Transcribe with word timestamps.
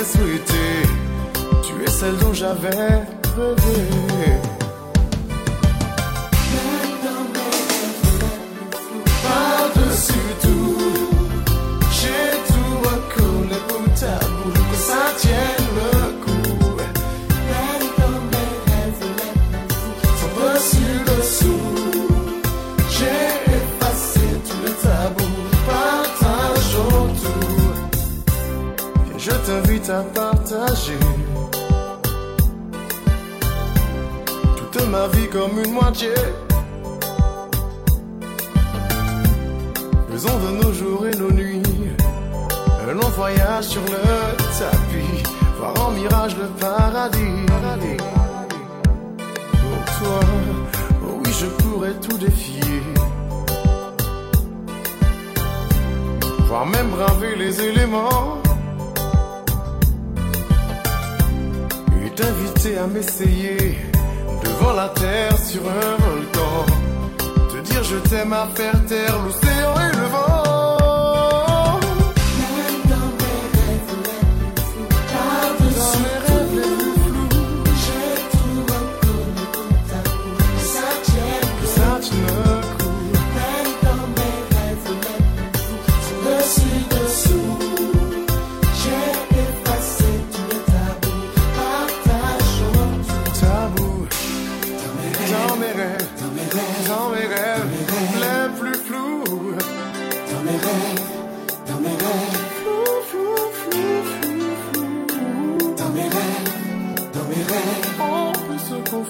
Tu 0.00 1.82
es 1.82 1.90
celle 1.90 2.16
dont 2.18 2.32
j'avais 2.32 2.97
sur 65.36 65.62
un 65.62 65.96
volcan. 66.04 66.66
Te 67.50 67.58
dire 67.58 67.84
je 67.84 67.96
t'aime 68.08 68.32
à 68.32 68.46
faire 68.54 68.84
taire 68.86 69.16
l'océan 69.24 69.97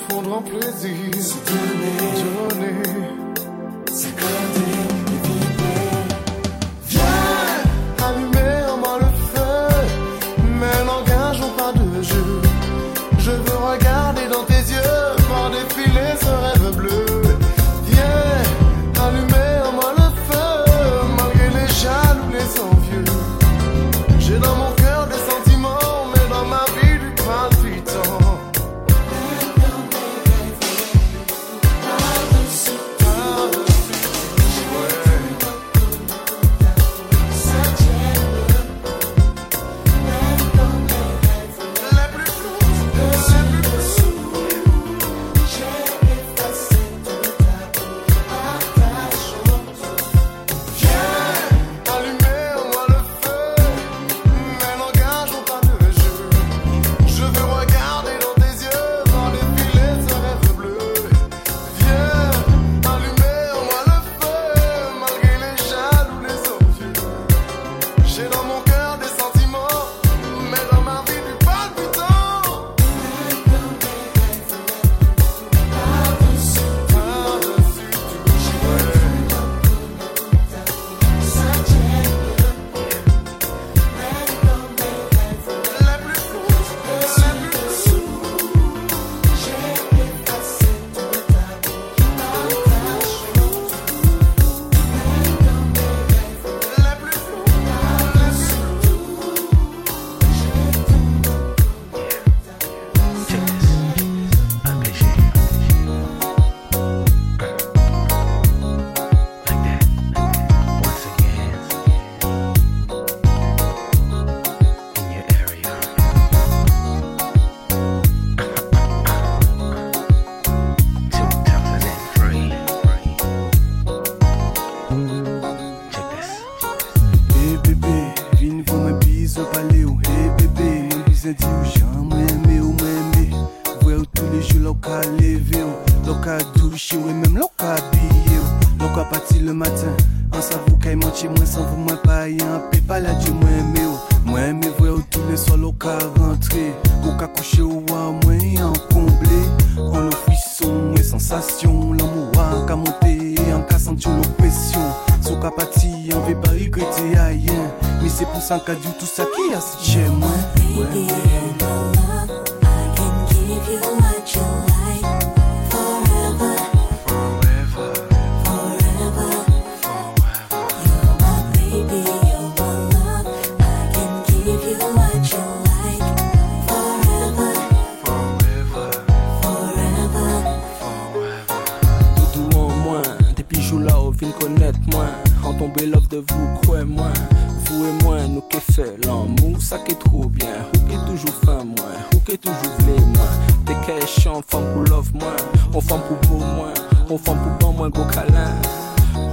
prendre 0.09 0.33
en 0.33 0.43
plaisir. 0.43 1.11
Donner. 1.47 2.67
donner. 2.73 3.08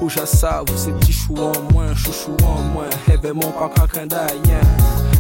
Poujassa, 0.05 0.63
vous 0.67 0.77
ces 0.77 0.91
petits 0.91 1.11
chou 1.11 1.33
en 1.35 1.73
moins, 1.73 1.95
chouchou 1.95 2.37
en 2.43 2.61
moins, 2.61 2.85
événement 3.11 3.51
pas 3.53 3.69
craquin 3.69 4.05
d'ailleurs. 4.05 4.61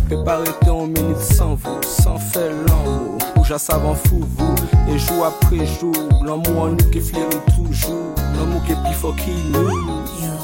Peut 0.07 0.23
pas 0.23 0.35
arrêter 0.35 0.69
en 0.69 0.85
minute 0.85 1.17
sans 1.17 1.55
vous, 1.55 1.81
sans 1.81 2.19
faire 2.19 2.51
l'amour. 2.51 3.17
Poujassa 3.33 3.77
avant 3.77 3.95
fou 3.95 4.21
vous, 4.37 4.55
et 4.87 4.99
jour 4.99 5.25
après 5.25 5.65
jour, 5.65 5.95
l'amour 6.23 6.65
en 6.65 6.67
nous 6.67 6.89
qui 6.91 7.01
fleure 7.01 7.29
toujours, 7.55 8.13
l'amour 8.37 8.63
qui 8.63 8.73
est 8.73 8.83
plus 8.83 8.93
fort 8.93 9.15
qu'il 9.15 9.51
nous. 9.51 10.03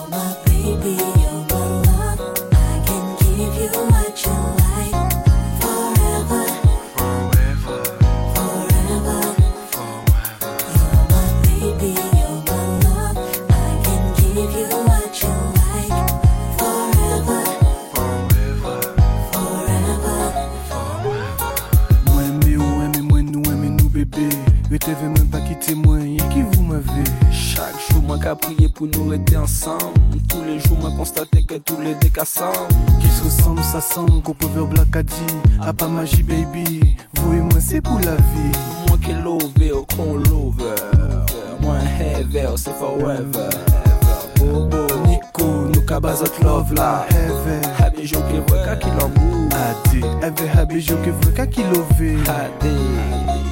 My 0.10 0.36
baby. 0.47 1.20
nous 28.88 29.13
était 29.13 29.38
ensemble. 29.38 30.00
Tous 30.28 30.44
les 30.44 30.60
jours, 30.60 30.78
moi 30.80 30.91
constaté 30.98 31.44
que 31.44 31.56
tous 31.56 31.80
les 31.82 31.96
décassants 31.96 32.67
qui 33.00 33.08
se 33.08 33.24
ressemblent, 33.24 33.63
ça 33.63 33.82
semble 33.82 34.22
qu'on 34.22 34.34
peut 34.34 34.48
voir 34.48 34.67
Black 34.67 34.96
Adi. 34.96 35.13
A 35.62 35.74
pas 35.74 35.88
magie, 35.88 36.24
baby. 36.24 36.96
Vous 37.15 37.34
et 37.34 37.41
moi, 37.41 37.60
c'est 37.60 37.82
pour 37.82 38.00
la 38.00 38.15
vie. 38.15 38.58
Moi 38.88 38.98
qui 39.04 39.13
love, 39.13 39.44
au 39.74 39.78
oh, 39.78 39.86
con 39.96 40.15
love. 40.15 40.76
Moi, 41.62 41.76
heavy, 42.00 42.39
oh, 42.52 42.58
c'est 42.58 42.74
forever. 42.74 43.50
Bobo, 44.38 44.88
Nico, 45.08 45.46
nous 45.74 45.82
cabazot 45.82 46.26
love 46.44 46.74
là. 46.74 47.06
Heavy. 47.10 47.67
Habi, 47.80 48.08
j'en 48.08 48.22
qui 48.22 48.39
voit 48.48 48.63
qu'à 48.63 48.76
qui 48.76 48.88
l'embou. 49.00 49.50
Adi, 49.52 50.02
heavy, 50.24 50.58
habi, 50.58 50.82
j'en 50.82 50.96
qui 50.98 51.10
voit 51.10 51.32
qu'à 51.34 51.48
qui 51.48 51.62
love. 51.63 51.86
Adi. 52.00 53.51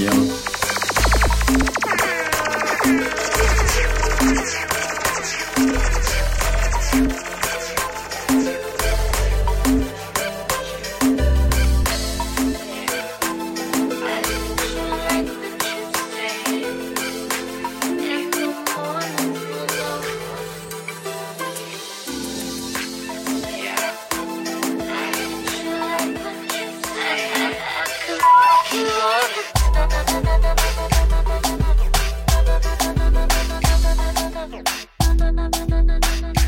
Notre 0.00 0.31
na 35.92 35.98
na 35.98 36.12
na 36.22 36.32
na 36.32 36.41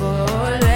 contre 0.00 0.69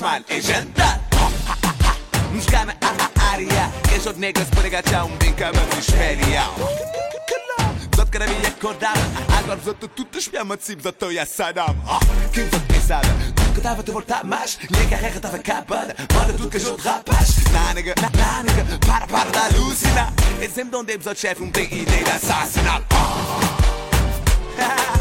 شمال 0.00 0.24
ایجندر 0.30 0.96
nos 2.34 2.54
عارية 2.54 3.70
a 3.90 4.06
área. 4.06 4.18
نيجرز 4.18 4.48
بريغا 4.56 4.80
تاون 4.80 5.18
بينكا 5.18 5.50
ما 5.50 5.66
فيش 5.70 5.86
فاليا 5.86 6.44
Zot 7.96 8.10
kada 8.12 8.26
mi 8.26 8.34
je 8.44 8.50
ko 8.62 8.72
dama 8.80 9.04
A 9.36 9.42
glav 9.44 9.58
zato 9.64 9.86
tu 9.96 10.04
težnjama 10.04 10.54
a 10.54 10.58
Zato 10.82 11.10
ja 11.10 11.26
sadam 11.26 11.76
Quem 12.34 12.46
zot 12.52 12.64
ne 12.72 12.80
sadam 12.88 13.16
que 13.54 13.60
tava 13.60 13.82
te 13.82 13.92
voltar 13.92 14.24
mais, 14.24 14.50
Njega 14.70 14.96
regra 15.04 15.20
tava 15.20 15.36
acabada! 15.36 15.92
Bora 16.14 16.32
tudo 16.38 16.50
que 16.52 16.58
od 16.72 16.80
rapaz. 16.88 17.28
Na 17.54 17.74
nega, 17.74 17.94
na 18.22 18.32
nega 18.46 18.62
Para, 18.88 19.06
para 19.14 19.30
da 19.36 19.44
lucina 19.56 20.04
Exemplo 20.46 20.78
onde 20.80 20.92
episódio 20.92 21.20
chefe 21.22 21.42
Um 21.42 21.50
bem 21.56 21.68
ideia 21.82 22.04
de 22.04 22.12
assassinato 22.18 22.96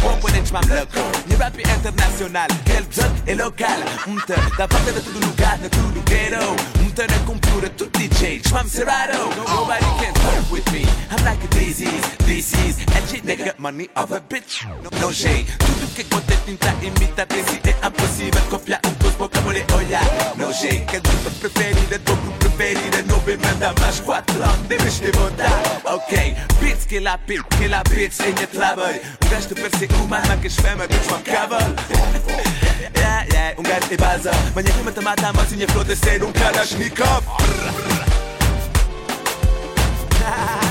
Componente 0.00 0.50
maluco, 0.50 0.98
nível 1.28 1.46
internacional, 1.76 2.46
ele 3.26 3.42
é 3.42 3.44
local. 3.44 3.68
Tá 4.56 4.66
fazendo 4.66 5.04
todo 5.04 5.26
lugar, 5.26 5.58
no 5.58 5.68
tudo 5.68 6.02
quero 6.04 6.91
the 6.94 7.06
computer 7.26 7.68
tudo 7.70 7.90
DJ 7.92 8.42
Trump 8.42 8.68
Serato. 8.68 9.28
Nobody 9.46 9.84
can 10.00 10.14
fuck 10.14 10.52
with 10.52 10.72
me. 10.72 10.84
I'm 11.10 11.24
like 11.24 11.42
a 11.42 11.48
disease, 11.48 12.16
disease. 12.18 12.78
And 12.94 13.08
shit, 13.08 13.58
money 13.58 13.88
of 13.96 14.12
a 14.12 14.20
bitch. 14.20 14.64
No 15.00 15.10
shade. 15.10 15.46
Tudo 15.58 15.86
que 15.94 16.04
conta 16.04 16.36
tinta 16.44 16.74
imita, 16.82 17.26
tecido 17.26 17.68
é 17.68 17.86
impossível 17.86 18.42
copiar 18.50 18.80
um 18.86 18.92
dos 18.94 19.14
vocabulários. 19.14 19.66
Olha, 19.74 20.00
no 20.36 20.52
shade. 20.52 20.84
Que 20.86 21.00
grupo 21.00 21.30
preferida, 21.40 21.98
dobro 21.98 22.32
preferida. 22.38 23.02
Não 23.02 23.20
me 23.22 23.36
manda 23.36 23.74
mais 23.80 24.00
quatro 24.00 24.42
anos, 24.42 24.66
deves 24.68 24.98
te 24.98 25.10
botar. 25.12 25.62
Ok, 25.84 26.36
bitch, 26.60 26.86
que 26.86 26.98
a 27.06 27.16
bitch, 27.16 27.44
que 27.56 27.72
a 27.72 27.82
bitch, 27.84 28.20
em 28.20 28.32
minha 28.34 28.46
trabalho. 28.46 29.00
Um 29.24 29.28
gajo 29.28 29.48
de 29.48 29.54
persegue 29.54 29.94
uma 29.94 30.18
arma 30.18 30.36
que 30.36 30.46
esfema, 30.48 30.86
que 30.86 30.98
desmancava. 30.98 31.58
Yeah, 32.96 33.26
yeah, 33.32 33.54
um 33.58 33.62
gajo 33.62 33.88
de 33.88 33.96
baza. 33.96 34.30
Manhã 34.54 34.70
que 34.72 34.82
mata-mata, 34.82 35.32
mas 35.32 35.48
tinha 35.48 35.66
florescer 35.68 36.22
um 36.24 36.32
cara 36.32 36.64
Yeah. 40.22 40.61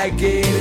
I 0.00 0.08
get 0.08 0.59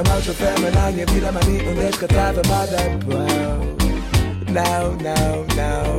Mranja 0.00 0.12
mal 0.12 0.22
chofer 0.22 0.58
menagnie 0.60 1.04
vida 1.06 1.32
mani 1.32 1.60
onde 1.68 1.84
é 1.84 1.90
que 1.90 2.06
trava 2.06 2.42
mada 2.48 2.78
Now, 4.48 4.96
now, 5.02 5.44
now. 5.56 5.98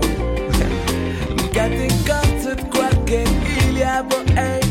Nunca 1.30 1.70
te 1.70 1.86
encontro 1.86 2.56
de 2.56 2.64
qualquer 2.70 3.28
ilha 3.68 4.04
Bo 4.04 4.18
é 4.36 4.62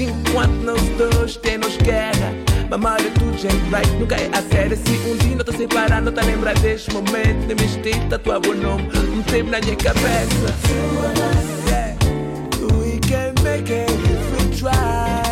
em 0.00 0.10
quando 0.32 0.64
nós 0.64 0.82
dois 0.98 1.36
temos 1.36 1.76
guerra 1.78 2.32
Mamada 2.68 3.04
tudo 3.18 3.36
gente 3.38 3.56
right 3.70 3.90
Nunca 3.98 4.16
é 4.16 4.28
a 4.32 4.42
sério 4.42 4.76
Se 4.76 4.92
um 5.08 5.16
dia 5.16 5.36
não 5.36 5.44
tô 5.44 5.52
separar 5.52 6.02
Não 6.02 6.12
tá 6.12 6.22
lembrar 6.22 6.54
deste 6.58 6.92
momento 6.92 7.46
De 7.46 7.54
mistério 7.54 8.08
Tatuar 8.08 8.40
o 8.46 8.54
nome. 8.54 8.88
Um 9.12 9.22
tempo 9.22 9.50
na 9.50 9.60
minha 9.60 9.76
cabeça. 9.76 10.54
Yeah. 11.66 11.96
We 12.60 12.98
can 13.00 13.34
make 13.42 13.70
it 13.70 13.90
if 13.90 14.52
we 14.52 14.56
try 14.56 15.23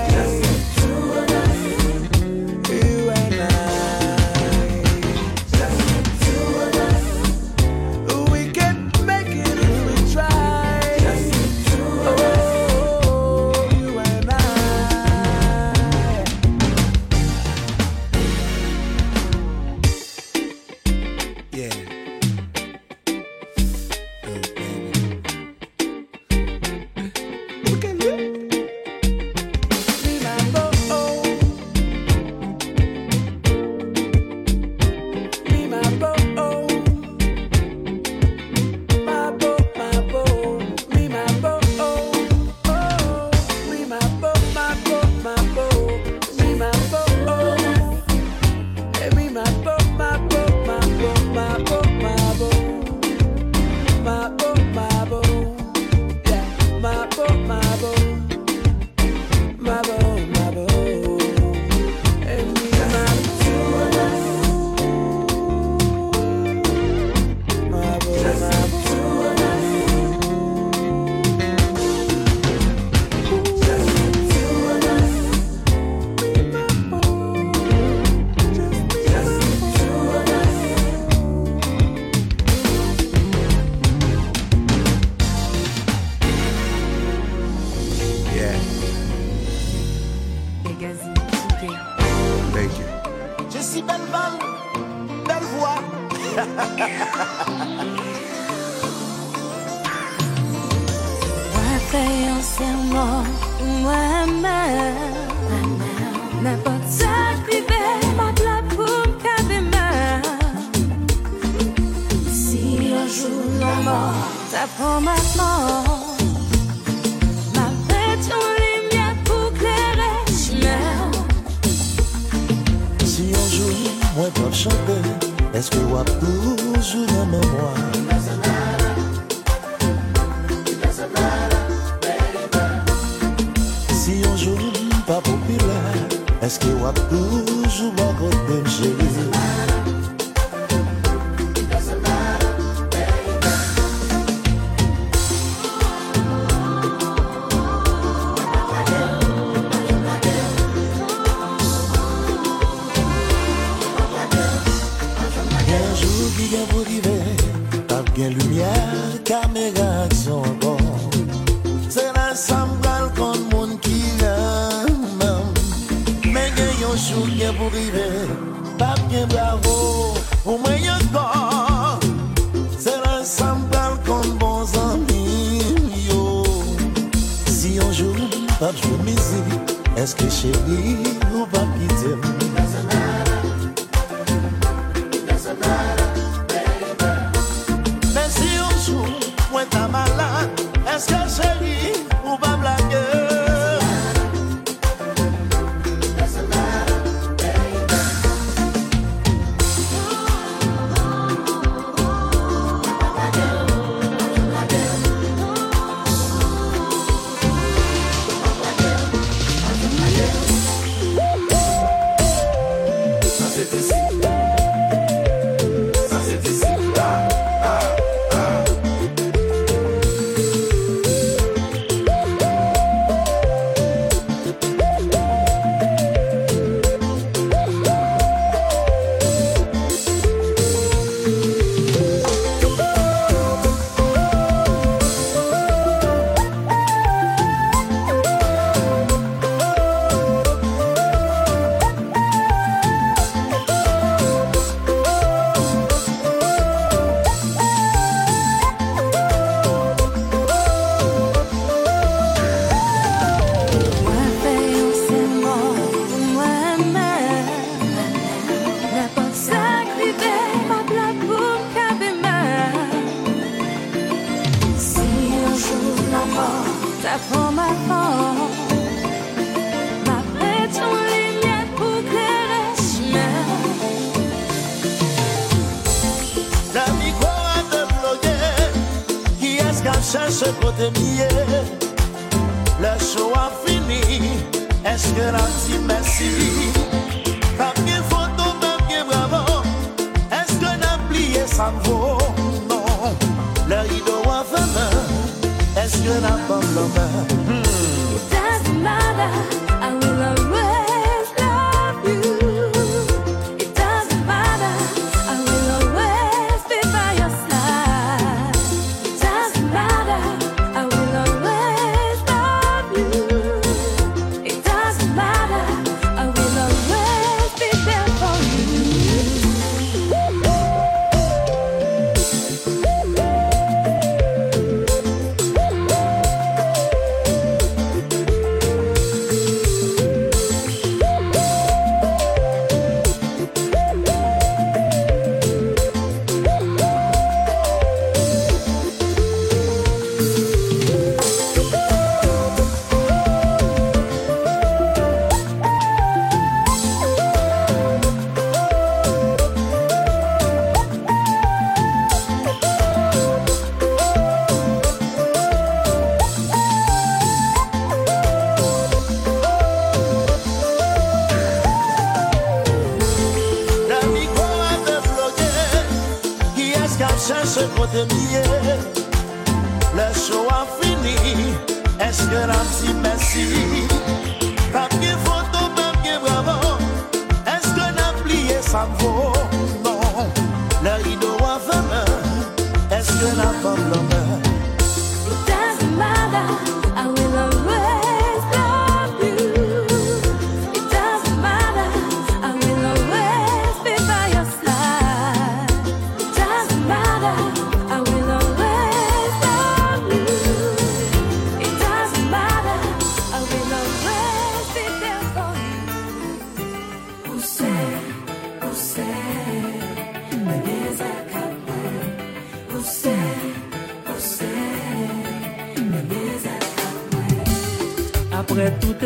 est-ce 180.03 180.17
que 180.17 180.29
chérie, 180.29 180.97
ou 181.33 181.47
pas 181.47 181.65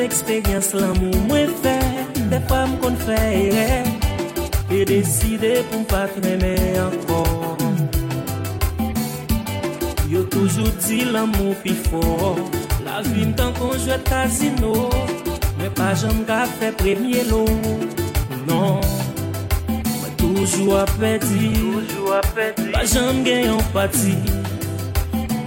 Expérience 0.06 0.72
l'amour 0.72 1.16
moins 1.26 1.48
fait 1.62 2.30
des 2.30 2.38
femmes 2.46 2.78
qu'on 2.80 2.94
fait 2.94 3.82
et 4.70 4.84
décider 4.84 5.64
pour 5.68 5.84
pas 5.86 6.06
faire 6.06 6.86
encore. 6.86 7.56
enfants. 10.06 10.24
Toujours 10.30 10.70
dit 10.86 11.04
l'amour 11.12 11.56
plus 11.56 11.74
fort. 11.90 12.36
La 12.84 13.02
vie 13.02 13.26
me 13.26 13.34
tente 13.34 13.58
de 13.58 14.08
casino. 14.08 14.90
Mais 15.58 15.70
pas 15.70 15.94
jamais 15.94 16.24
que 16.24 16.66
je 16.66 16.70
premier 16.84 17.24
lot. 17.24 17.48
Non. 18.46 18.80
Mais 19.68 20.14
toujours 20.18 20.78
à 20.78 20.84
petit 20.84 21.50
toujours 21.88 22.14
à 22.14 22.20
petit. 22.20 22.70
Pas 22.70 22.84
jamais 22.84 23.24
que 23.24 23.50
en 23.50 23.62
pâti. 23.74 24.14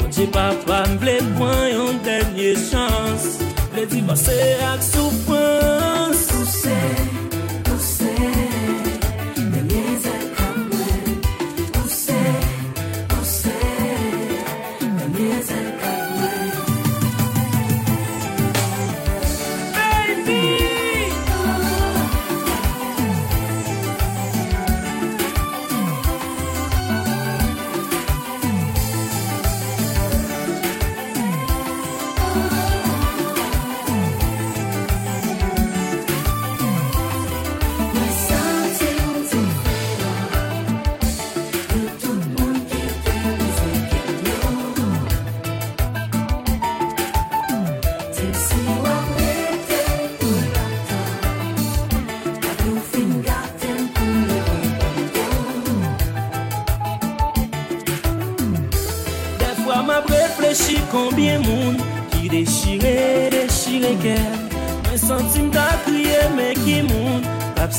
Je 0.01 0.07
ne 0.07 0.11
sais 0.11 0.27
pas 0.27 0.49
si 0.51 0.67
je 0.67 1.23
veux 1.23 1.33
prendre 1.35 2.09
un 2.09 2.55
chance. 2.55 3.48
Prédit 3.71 4.01
que 4.77 4.83
sou 4.83 5.11
fã? 5.25 5.38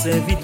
nossa 0.01 0.18
vida. 0.20 0.39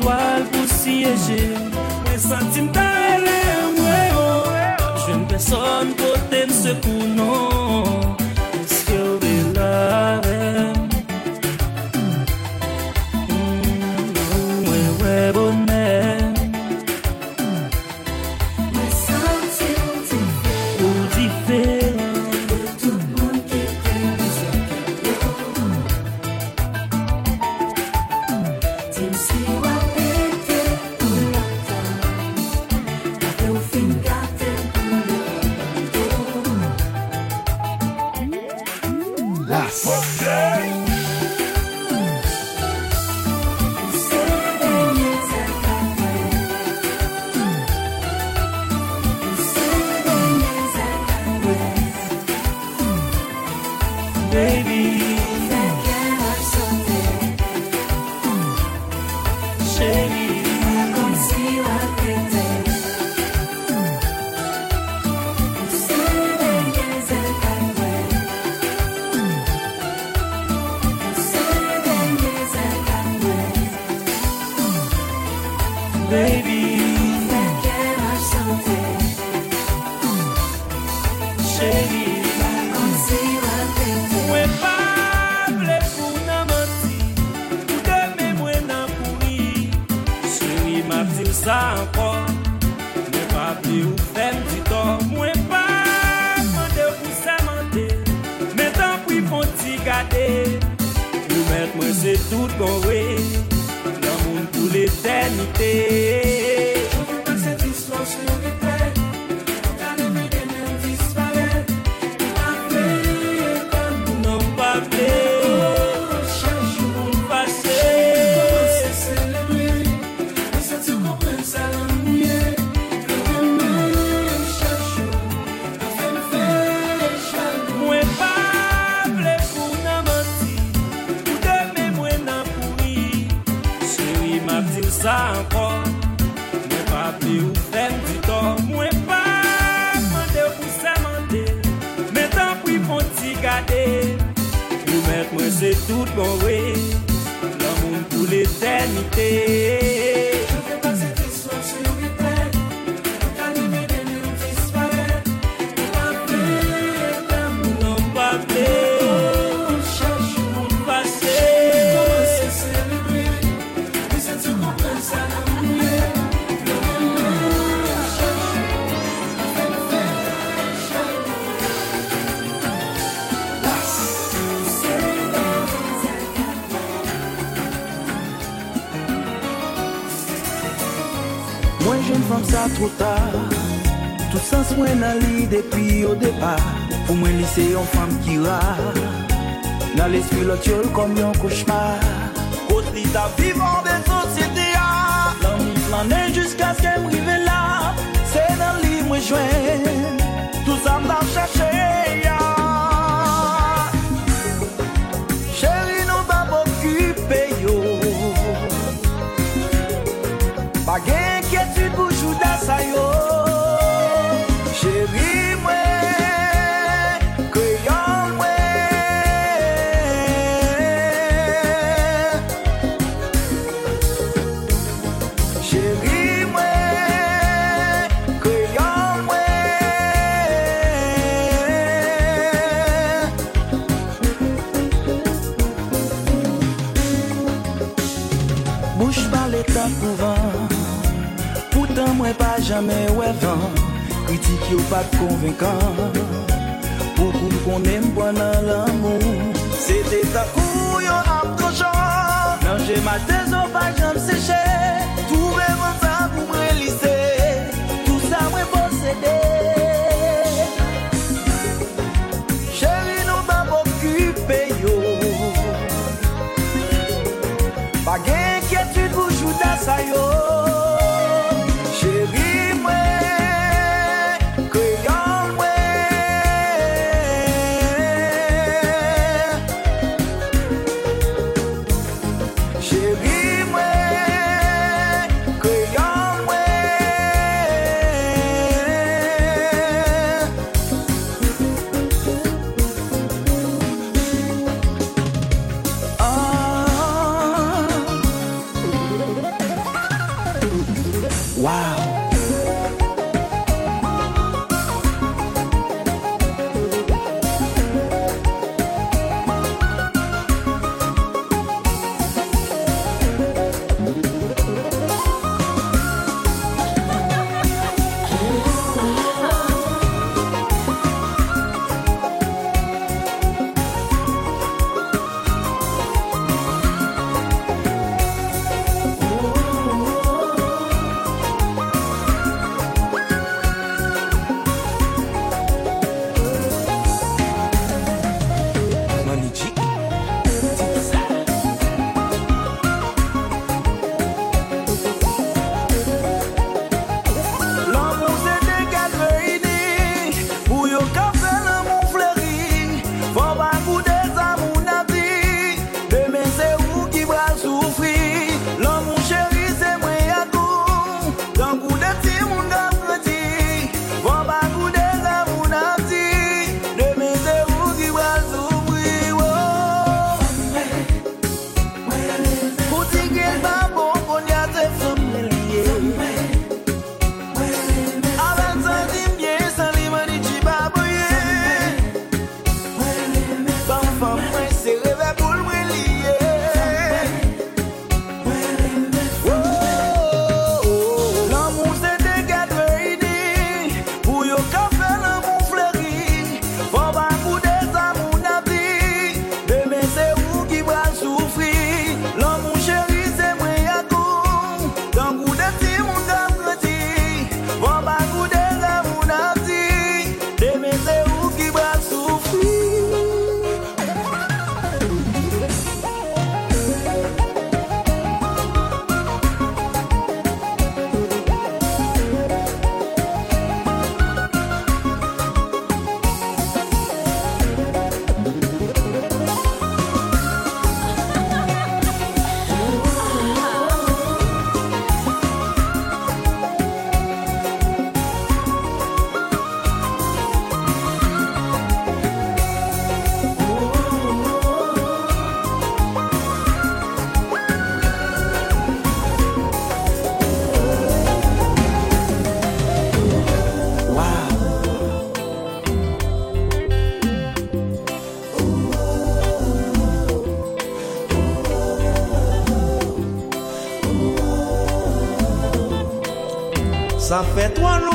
তে 105.54 106.15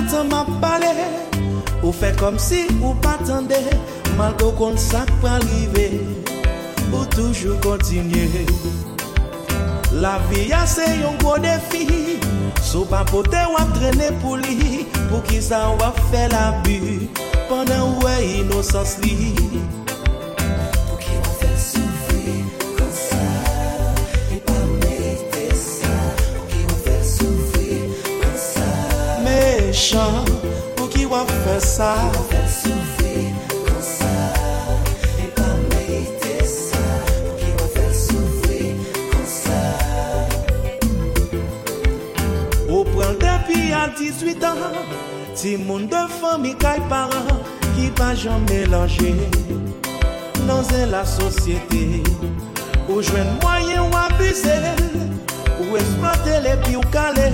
tan 0.09 0.29
ma 0.31 0.45
pale 0.61 0.91
Ou 1.83 1.91
fe 1.91 2.11
kom 2.19 2.37
si 2.39 2.65
ou 2.81 2.93
patande 3.03 3.59
Malko 4.17 4.51
kon 4.59 4.77
sak 4.77 5.09
palive 5.23 5.87
Ou 6.91 7.05
toujou 7.15 7.57
kontinye 7.63 8.45
La 10.01 10.17
viya 10.29 10.63
se 10.69 10.85
yon 11.01 11.17
gwo 11.23 11.37
defi 11.43 12.17
Sou 12.61 12.85
pa 12.87 13.03
pote 13.09 13.41
wap 13.55 13.73
trene 13.77 14.11
pou 14.21 14.39
li 14.39 14.85
Pou 15.09 15.21
ki 15.27 15.41
sa 15.43 15.65
wap 15.81 15.97
fe 16.11 16.27
la 16.31 16.51
bu 16.65 17.01
Pendan 17.49 17.97
wè 18.05 18.15
inosans 18.39 18.99
li 19.03 19.40
méchant 29.91 30.25
Pour 30.75 30.89
qui 30.89 31.05
va 31.05 31.25
faire 31.25 31.61
ça? 31.61 31.95
A 43.73 43.87
18 43.87 44.43
an, 44.43 44.57
ti 45.33 45.55
moun 45.57 45.87
de 45.89 46.01
fami 46.19 46.51
kaj 46.61 46.83
paran 46.89 47.39
Ki 47.73 47.87
pa 47.97 48.11
jan 48.13 48.43
melanje 48.49 49.15
Nan 50.45 50.61
zè 50.67 50.83
la 50.91 51.01
sosyete 51.07 52.03
Ou 52.85 53.01
jwen 53.01 53.31
mwayen 53.39 53.87
ou 53.87 53.97
abuse 54.03 54.59
Ou 55.63 55.79
esplote 55.79 56.37
le 56.45 56.53
pi 56.67 56.77
ou 56.77 56.85
kale 56.93 57.25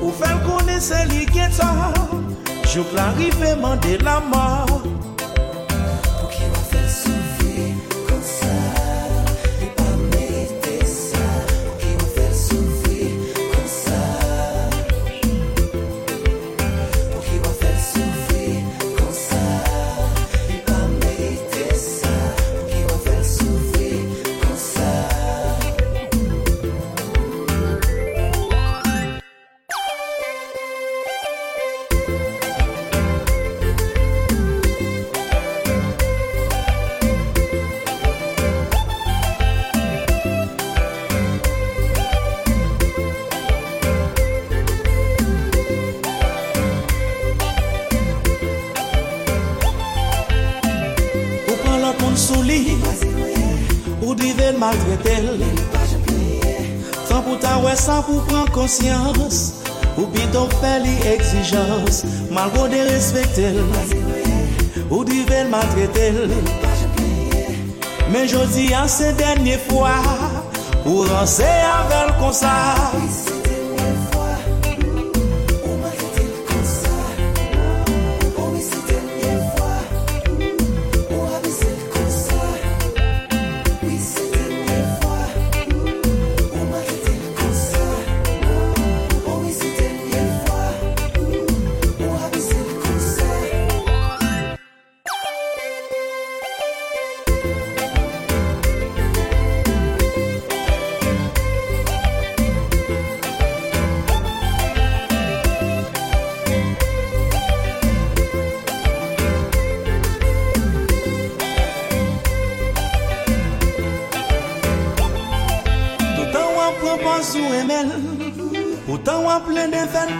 Ou 0.00 0.10
fèm 0.18 0.42
kon 0.48 0.63
se 0.84 1.04
li 1.08 1.24
getan 1.32 2.24
Jouk 2.68 2.90
la 2.96 3.06
rive 3.16 3.54
mande 3.62 3.96
la 4.04 4.16
mor 4.20 5.03
pou 58.06 58.22
pran 58.28 58.48
konsyans 58.54 59.40
Ou 59.96 60.08
bidon 60.14 60.50
fè 60.60 60.78
li 60.84 60.94
exijans 61.12 62.02
Malgo 62.34 62.66
de 62.72 62.82
respektel 62.88 63.60
Ou 64.90 65.04
divel 65.08 65.50
matretel 65.52 66.32
Men 68.12 68.28
jodi 68.30 68.70
an 68.76 68.90
se 68.90 69.12
denye 69.20 69.58
fwa 69.68 69.94
Ou 70.84 71.06
ranse 71.08 71.48
avèl 71.70 72.12
konsa 72.20 72.54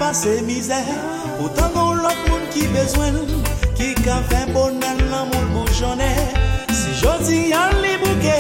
pase 0.04 0.42
mizè 0.44 0.80
Poutan 1.38 1.70
goun 1.72 2.02
lot 2.04 2.18
moun 2.28 2.44
ki 2.52 2.66
bezwen 2.74 3.16
Ki 3.78 3.92
ka 4.04 4.18
fè 4.28 4.42
bonen 4.52 4.80
bon, 5.00 5.06
nan 5.10 5.30
moun 5.32 5.46
bouchone 5.54 6.10
Si 6.68 6.92
jodi 7.00 7.40
an 7.56 7.78
li 7.84 7.94
bouke 8.02 8.36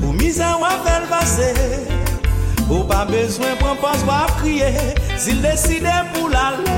Ou 0.00 0.14
mize 0.16 0.48
wafel 0.62 1.04
pase 1.12 1.50
Ou 2.68 2.80
pa 2.88 3.04
bezwen 3.10 3.58
pran 3.60 3.76
pas 3.82 4.04
wap 4.08 4.32
kriye 4.40 4.72
Zil 5.20 5.44
deside 5.44 6.00
pou 6.14 6.32
lale 6.32 6.77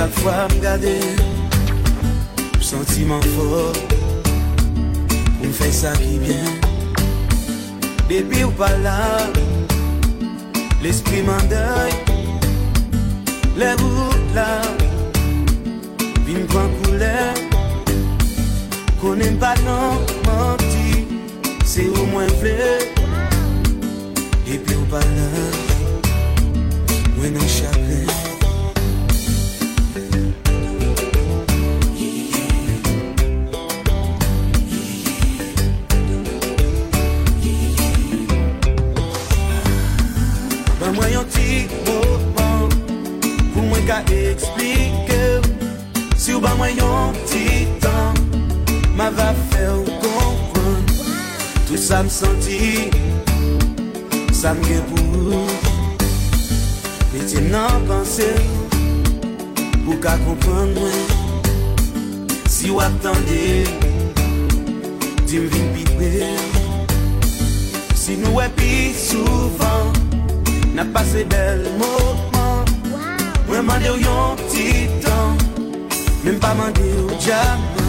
Chak 0.00 0.12
fwa 0.16 0.48
m 0.48 0.60
gade 0.64 0.96
M 2.56 2.62
sentiman 2.64 3.20
fo 3.34 3.44
Ou 3.52 5.44
m 5.44 5.52
fè 5.52 5.68
sa 5.76 5.90
ki 5.92 6.14
byen 6.22 6.54
Depi 8.08 8.46
ou 8.46 8.54
pa 8.56 8.70
la 8.80 8.94
L'esprit 10.80 11.20
m'anday 11.20 11.92
Le 13.60 13.74
route 13.82 14.32
la 14.38 14.48
Vin 16.24 16.48
pran 16.48 16.72
koule 16.78 17.12
Konen 19.04 19.36
pa 19.44 19.52
nan 19.66 20.00
manti 20.24 21.04
Se 21.74 21.84
ou 21.92 22.08
mwen 22.14 22.32
vle 22.40 22.72
Depi 24.48 24.80
ou 24.80 24.88
pa 24.96 25.04
la 25.12 25.30
Mwen 27.18 27.36
an 27.36 27.48
chakle 27.60 28.29
va 49.16 49.30
fè 49.50 49.64
ou 49.72 49.84
konpon 50.02 50.76
Tout 51.66 51.78
sa 51.78 52.02
m 52.04 52.10
senti 52.10 52.90
Sa 54.34 54.54
m 54.54 54.62
gen 54.66 54.82
pou 54.90 55.34
ou 55.36 55.46
Metye 57.12 57.42
nan 57.48 57.86
panse 57.88 58.28
Pou 59.84 59.96
ka 60.04 60.16
konpon 60.24 60.74
mwen 60.76 61.00
Si 62.50 62.70
wak 62.74 62.94
tande 63.04 63.64
Di 65.26 65.42
m 65.42 65.50
vin 65.54 65.68
bitne 65.74 66.30
Si 67.94 68.18
nou 68.20 68.42
epi 68.44 68.92
souvan 68.98 69.92
Na 70.76 70.86
pase 70.94 71.26
bel 71.30 71.66
mouman 71.80 72.64
Mwen 73.48 73.66
mande 73.66 73.90
ou 73.94 74.00
yon 74.00 74.40
ti 74.46 74.70
titan 74.86 75.38
Mwen 76.22 76.40
pa 76.42 76.54
mande 76.58 76.88
ou 77.00 77.18
diamant 77.18 77.79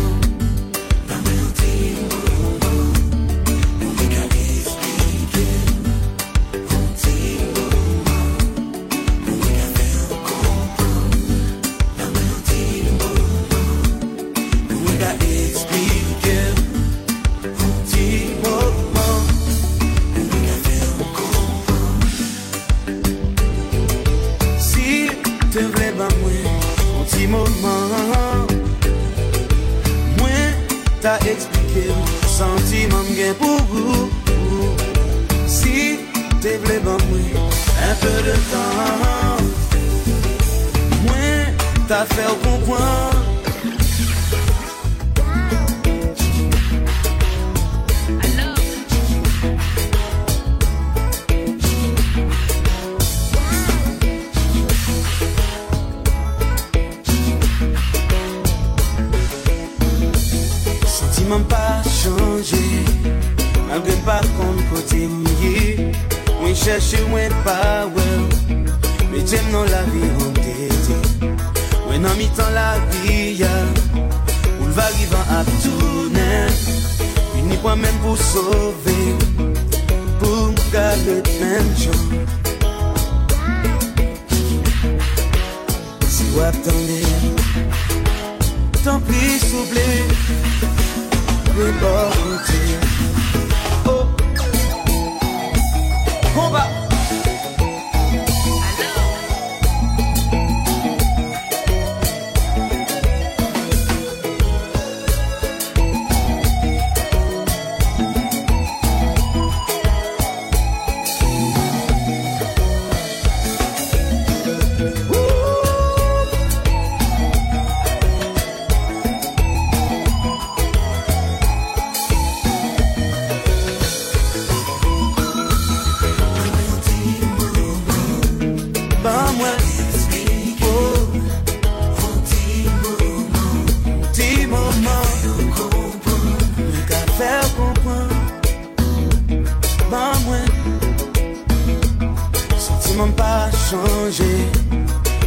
chanje 143.72 144.31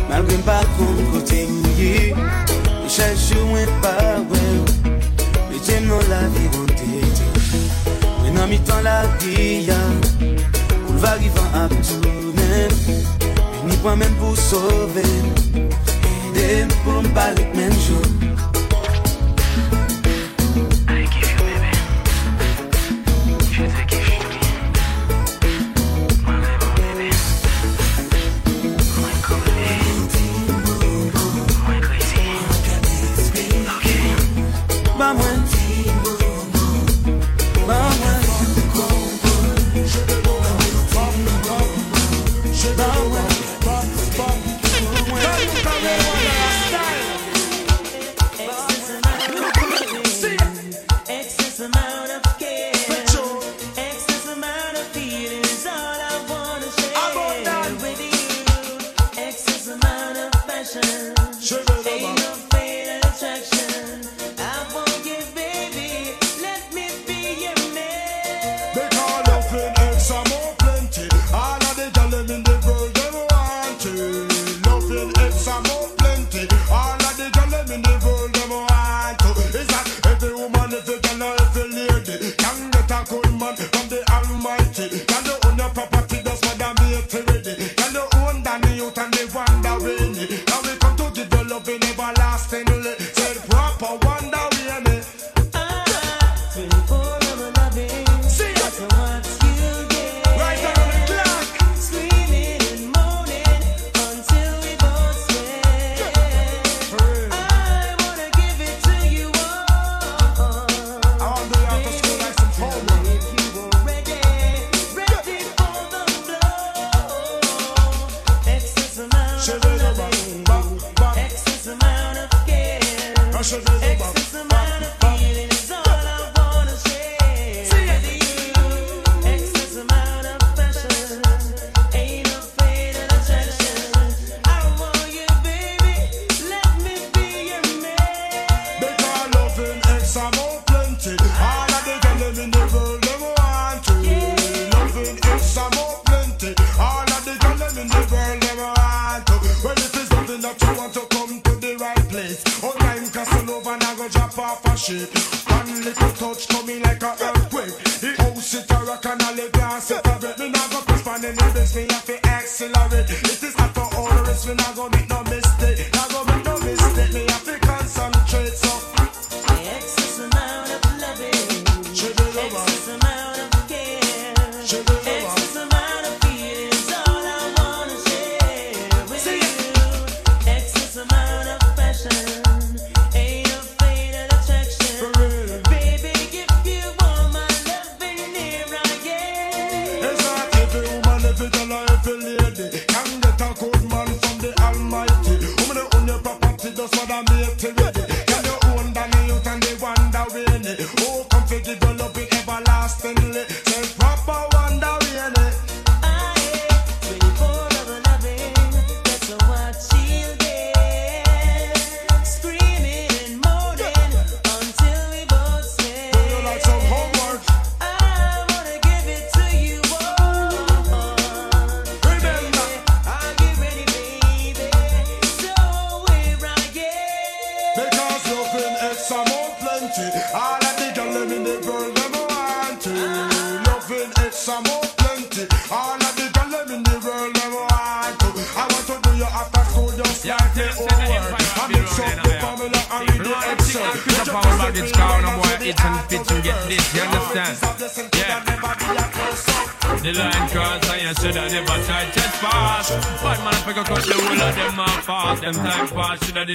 Malgre 0.08 0.36
mpa 0.36 0.60
kon 0.76 0.96
kote 1.12 1.46
mouye 1.48 2.14
E 2.84 2.88
chak 2.88 3.16
chou 3.16 3.46
mwen 3.48 3.70
pa 3.82 3.94
wè 3.98 4.18
wè 4.30 4.42
Mwen 5.48 5.62
jen 5.66 5.88
nou 5.88 6.00
la 6.10 6.20
vi 6.34 6.44
bon 6.52 6.68
tete 6.76 7.24
Mwen 8.20 8.36
nan 8.36 8.50
mi 8.52 8.58
tan 8.68 8.84
la 8.84 8.98
diya 9.22 9.80
Koul 10.84 11.00
va 11.04 11.14
rivan 11.22 11.56
ap 11.62 11.72
tounen 11.88 12.76
Mwen 12.84 13.72
ni 13.72 13.80
pwa 13.80 13.96
men 13.96 14.12
pou 14.20 14.36
sove 14.36 15.06
Edem 15.64 16.68
pou 16.84 17.00
mpalek 17.08 17.56
men 17.56 17.72
joun 17.86 18.33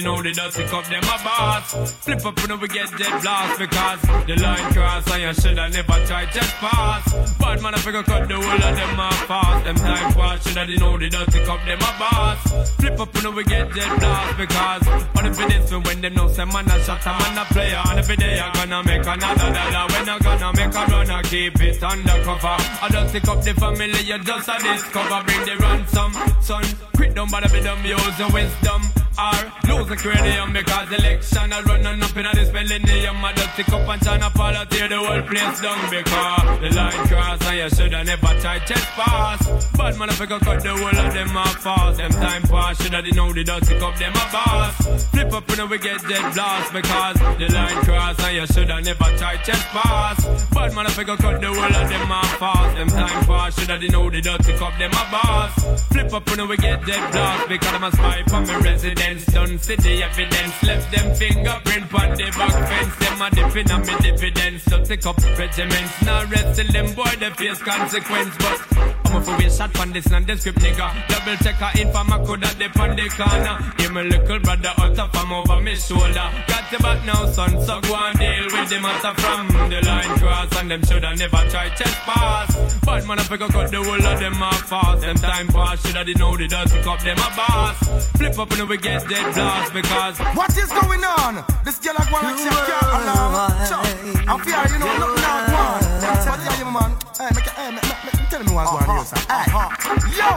they 0.00 0.02
know 0.02 0.22
the 0.22 0.32
dusty 0.32 0.64
cup 0.64 0.84
them 0.86 1.02
a 1.02 1.16
boss. 1.24 1.92
Flip 2.04 2.26
up 2.26 2.48
when 2.48 2.60
we 2.60 2.68
get 2.68 2.90
dead 2.98 3.22
blast 3.22 3.58
because 3.58 4.00
the 4.26 4.36
line 4.36 4.72
cross 4.72 5.10
and 5.12 5.22
you 5.22 5.34
shoulda 5.34 5.68
never 5.68 6.06
tried 6.06 6.32
test 6.32 6.54
pass. 6.56 7.36
Bad 7.38 7.62
man 7.62 7.74
I 7.74 7.78
figure 7.78 8.02
cut 8.02 8.28
the 8.28 8.34
whole 8.34 8.64
of 8.64 8.76
them 8.76 9.00
off 9.00 9.26
fast. 9.26 9.64
Them 9.64 9.76
time 9.76 10.12
pass, 10.12 10.44
shoulda 10.44 10.66
they 10.66 10.76
know 10.76 10.98
the 10.98 11.08
dusty 11.08 11.44
cup 11.44 11.60
them 11.64 11.78
a 11.78 11.90
boss. 11.98 12.70
Flip 12.76 13.00
up 13.00 13.14
when 13.14 13.34
we 13.34 13.44
get 13.44 13.72
dead 13.74 14.00
blast 14.00 14.38
because 14.38 14.88
on 14.88 15.24
the 15.24 15.34
finish 15.34 15.70
when 15.86 16.00
them 16.00 16.14
know 16.14 16.28
some 16.28 16.48
man 16.52 16.70
a 16.70 16.76
shot 16.84 17.04
a 17.06 17.10
man 17.10 17.38
a 17.38 17.44
player 17.52 17.82
and 17.88 17.98
every 17.98 18.16
day 18.16 18.38
I 18.38 18.52
gonna 18.54 18.82
make 18.84 19.06
another 19.06 19.50
dollar 19.52 19.86
when 19.92 20.08
I 20.08 20.18
gonna 20.18 20.52
make 20.56 20.74
a 20.74 20.82
run 20.90 21.10
I 21.10 21.22
keep 21.22 21.60
it 21.60 21.82
undercover. 21.82 22.56
I 22.82 22.88
just 22.90 23.12
pick 23.12 23.28
up 23.28 23.42
the 23.42 23.54
family 23.54 24.02
you 24.02 24.18
just 24.24 24.48
a 24.48 24.56
discover 24.58 25.24
bring 25.24 25.44
the 25.44 25.56
ransom 25.60 26.12
son. 26.40 26.64
Quit 26.96 27.14
don't 27.14 27.30
bother 27.30 27.48
with 27.52 27.64
them 27.64 27.84
use 27.84 28.16
the 28.18 28.28
wisdom 28.32 28.99
or 29.20 29.40
lose 29.68 29.88
the 29.88 29.96
cranium 29.96 30.52
because 30.52 30.88
the 30.88 30.96
election 30.96 31.52
are 31.52 31.62
running 31.64 32.02
up 32.02 32.16
in 32.16 32.26
this 32.34 32.50
millennium. 32.52 33.24
I 33.24 33.32
just 33.34 33.50
pick 33.56 33.68
up 33.68 33.88
and 33.88 34.22
up 34.22 34.38
all 34.38 34.66
tear 34.66 34.88
the 34.88 34.96
whole 34.96 35.22
place 35.28 35.60
down 35.60 35.80
because 35.92 36.48
the 36.64 36.70
line 36.72 37.02
cross 37.08 37.40
and 37.44 37.56
you 37.60 37.68
shoulda 37.76 38.04
never 38.04 38.32
tried 38.40 38.64
chest 38.66 38.88
pass. 38.96 39.40
Bad 39.76 39.96
man 39.98 40.10
I 40.10 40.14
figure 40.14 40.38
cut 40.40 40.62
the 40.62 40.72
whole 40.72 40.98
of 41.04 41.12
them 41.12 41.36
off 41.36 41.56
fast. 41.60 41.98
Them 41.98 42.12
time 42.12 42.42
pass 42.42 42.80
shoulda 42.80 43.02
they 43.02 43.10
know 43.12 43.32
the 43.32 43.44
dusty 43.44 43.78
cup 43.78 43.96
them 43.98 44.14
a 44.16 44.24
boss. 44.32 44.74
Flip 45.12 45.32
up 45.32 45.48
when 45.48 45.68
we 45.68 45.78
get 45.78 46.00
dead 46.08 46.26
blast 46.34 46.72
because 46.72 47.16
the 47.36 47.48
line 47.52 47.80
cross 47.84 48.16
and 48.24 48.36
you 48.36 48.46
shoulda 48.46 48.80
never 48.80 49.10
tried 49.20 49.44
chest 49.44 49.66
pass. 49.68 50.16
Bad 50.54 50.72
man 50.74 50.86
I 50.86 50.90
figure 50.90 51.16
cut 51.16 51.40
the 51.40 51.48
whole 51.48 51.76
of 51.80 51.88
them 51.88 52.12
off 52.12 52.32
fast. 52.40 52.76
Them 52.76 52.88
time 52.88 53.24
pass 53.26 53.58
shoulda 53.58 53.78
they 53.78 53.88
know 53.88 54.08
the 54.08 54.20
dusty 54.20 54.52
cup 54.56 54.72
them 54.78 54.92
a 54.92 55.04
boss. 55.12 55.52
Flip 55.92 56.12
up 56.12 56.24
when 56.30 56.48
we 56.48 56.56
get 56.56 56.84
dead 56.86 57.04
blast 57.12 57.48
because 57.48 57.74
I'm 57.74 57.84
a 57.84 57.92
spy 57.92 58.22
for 58.28 58.40
me 58.40 58.70
residence. 59.10 59.32
Done 59.32 59.58
city 59.58 60.02
evidence 60.02 60.62
left 60.62 60.92
them 60.92 61.14
fingerprint 61.14 61.94
on 61.94 62.10
the 62.16 62.34
back 62.36 62.68
fence. 62.68 62.96
Them 62.96 63.22
a 63.22 63.30
dipping 63.30 63.70
on 63.70 63.80
me 63.80 63.94
dividends. 64.00 64.62
So 64.64 64.84
take 64.84 65.06
up 65.06 65.18
regiments. 65.38 66.02
Now 66.02 66.24
wrestle 66.26 66.72
them 66.72 66.94
boy 66.94 67.16
they 67.18 67.30
face 67.30 67.58
consequence 67.58 68.36
but. 68.38 68.99
I'm 69.10 69.16
a 69.16 69.24
for 69.24 69.36
we 69.38 69.50
shot 69.50 69.76
from 69.76 69.92
this 69.92 70.08
nondescript 70.08 70.58
nigga. 70.60 70.86
Double 71.08 71.36
checker 71.42 71.70
in 71.80 71.90
for 71.90 72.04
my 72.04 72.18
coulda 72.24 72.54
dip 72.58 72.78
on 72.78 72.94
the 72.94 73.08
corner. 73.10 73.58
Give 73.76 73.92
me 73.92 74.02
little 74.04 74.38
brother 74.38 74.72
out 74.78 74.98
of 74.98 75.10
from 75.10 75.32
over 75.32 75.60
me 75.60 75.74
shoulder. 75.74 76.30
Got 76.46 76.70
the 76.70 76.78
back 76.78 77.04
now, 77.04 77.26
son, 77.26 77.50
so 77.66 77.80
go 77.80 77.96
and 77.96 78.18
deal 78.18 78.44
with 78.54 78.70
the 78.70 78.78
matter 78.78 79.14
from 79.20 79.48
the 79.68 79.82
line 79.82 80.18
cross. 80.18 80.56
And 80.58 80.70
them 80.70 80.82
shoulda 80.84 81.16
never 81.16 81.42
try 81.50 81.68
chest 81.70 81.98
pass. 82.06 82.78
But 82.86 83.06
man, 83.06 83.18
I 83.18 83.22
figure 83.24 83.48
cut 83.48 83.70
the 83.70 83.82
whole 83.82 84.06
of 84.06 84.20
them 84.20 84.42
off 84.42 84.62
fast. 84.68 85.00
Them 85.02 85.16
time 85.16 85.48
pass, 85.48 85.82
shoulda 85.82 86.04
they 86.04 86.14
know 86.14 86.36
the 86.36 86.46
dust 86.46 86.72
pick 86.72 86.86
up 86.86 87.00
them 87.00 87.18
a 87.18 87.28
boss. 87.34 87.78
Flip 88.14 88.38
up 88.38 88.52
and 88.52 88.68
we 88.68 88.76
get 88.78 89.08
dead 89.08 89.34
blast 89.34 89.74
because 89.74 90.18
What 90.38 90.56
is 90.56 90.70
going 90.70 91.02
on? 91.02 91.42
This 91.64 91.78
girl 91.82 91.98
a 91.98 92.04
go 92.06 92.14
like 92.22 92.38
she 92.38 92.46
a 92.46 92.54
cat 92.54 92.86
alarm. 92.94 93.50
Chuck, 93.66 93.82
I'm 94.30 94.38
fear 94.46 94.62
you 94.70 94.78
know 94.78 94.98
nothing 95.02 95.22
not 95.26 95.50
one. 95.50 95.82
But 95.98 96.40
yeah, 96.46 96.58
you 96.62 96.70
man. 96.70 96.94
Hey, 97.18 97.28
make 97.34 97.46
a, 97.46 97.50
hey, 97.50 97.70
make, 97.74 97.82
make, 97.82 98.04
make, 98.04 98.09
tell 98.40 98.48
me 98.48 98.56
what's 98.56 98.70
going 98.70 98.90
on 98.90 98.96
here, 98.96 99.04
sir. 99.04 99.16
Uh-huh. 99.28 99.68
Yo. 100.16 100.30